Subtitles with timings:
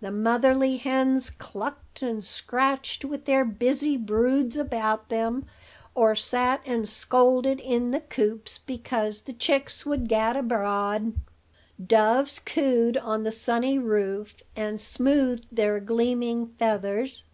[0.00, 5.44] The motherly hens clucked and scratched with their busy broods about them,
[5.92, 11.14] or sat and scolded in the coops because the chicks would gad abroad.
[11.84, 17.24] Doves cooed on the sunny roof, and smoothed their gleaming feathers.